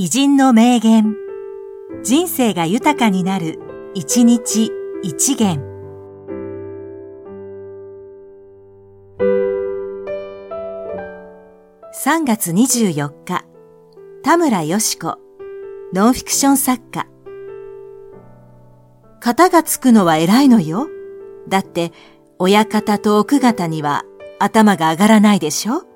[0.00, 1.16] 偉人の名言。
[2.04, 3.58] 人生が豊かになる、
[3.94, 4.70] 一日
[5.02, 5.60] 一元。
[12.06, 13.44] 3月24日、
[14.22, 15.18] 田村よし子、
[15.92, 17.08] ノンフィクション作家。
[19.20, 20.86] 型がつくのは偉いのよ。
[21.48, 21.90] だって、
[22.38, 24.04] 親方と奥方には
[24.38, 25.87] 頭が上がらないでしょ？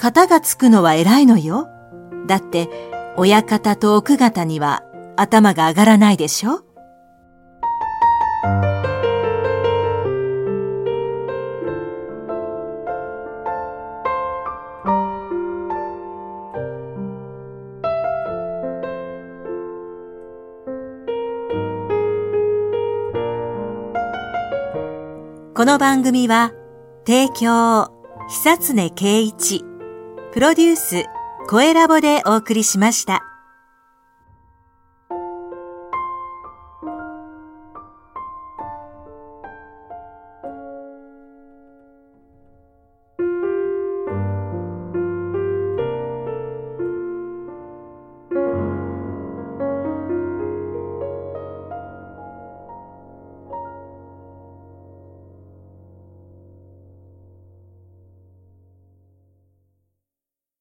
[0.00, 1.68] 型がつくのは偉いのよ。
[2.26, 2.70] だって、
[3.18, 4.82] 親方と奥方には
[5.18, 6.60] 頭が上がらないでしょ
[25.54, 26.54] この番組は、
[27.06, 27.90] 提供、
[28.30, 29.69] 久常圭一、
[30.32, 31.06] プロデュース、
[31.48, 33.29] 声ラボでお送りしました。